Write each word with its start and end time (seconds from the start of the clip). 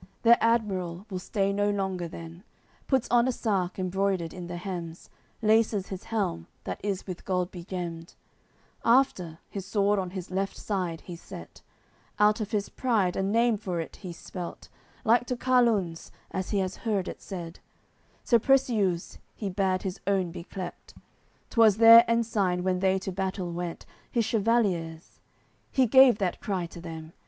Their 0.23 0.39
admiral 0.41 1.05
will 1.11 1.19
stay 1.19 1.53
no 1.53 1.69
longer 1.69 2.07
then; 2.07 2.43
Puts 2.87 3.07
on 3.11 3.27
a 3.27 3.31
sark, 3.31 3.77
embroidered 3.77 4.33
in 4.33 4.47
the 4.47 4.57
hems, 4.57 5.11
Laces 5.43 5.89
his 5.89 6.05
helm, 6.05 6.47
that 6.63 6.79
is 6.83 7.05
with 7.05 7.23
gold 7.23 7.51
begemmed; 7.51 8.15
After, 8.83 9.37
his 9.47 9.67
sword 9.67 9.99
on 9.99 10.09
his 10.09 10.31
left 10.31 10.57
side 10.57 11.01
he's 11.01 11.21
set, 11.21 11.61
Out 12.17 12.41
of 12.41 12.49
his 12.49 12.67
pride 12.67 13.15
a 13.15 13.21
name 13.21 13.57
for 13.57 13.79
it 13.79 13.97
he's 13.97 14.17
spelt 14.17 14.69
Like 15.05 15.27
to 15.27 15.35
Carlun's, 15.37 16.11
as 16.31 16.49
he 16.49 16.57
has 16.61 16.77
heard 16.77 17.07
it 17.07 17.21
said, 17.21 17.59
So 18.23 18.39
Preciuse 18.39 19.19
he 19.35 19.51
bad 19.51 19.83
his 19.83 19.99
own 20.07 20.31
be 20.31 20.45
clept; 20.45 20.95
Twas 21.51 21.77
their 21.77 22.05
ensign 22.09 22.63
when 22.63 22.79
they 22.79 22.97
to 22.97 23.11
battle 23.11 23.51
went, 23.51 23.85
His 24.11 24.25
chevaliers'; 24.25 25.19
he 25.69 25.85
gave 25.85 26.17
that 26.17 26.41
cry 26.41 26.65
to 26.65 26.81
them. 26.81 27.13